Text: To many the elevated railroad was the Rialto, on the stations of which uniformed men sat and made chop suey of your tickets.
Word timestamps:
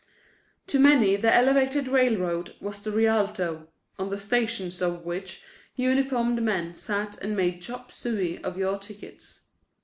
To 0.65 0.79
many 0.79 1.15
the 1.15 1.31
elevated 1.31 1.87
railroad 1.87 2.55
was 2.59 2.81
the 2.81 2.91
Rialto, 2.91 3.67
on 3.99 4.09
the 4.09 4.17
stations 4.17 4.81
of 4.81 5.05
which 5.05 5.43
uniformed 5.75 6.41
men 6.41 6.73
sat 6.73 7.19
and 7.21 7.37
made 7.37 7.61
chop 7.61 7.91
suey 7.91 8.43
of 8.43 8.57
your 8.57 8.79
tickets. 8.79 9.45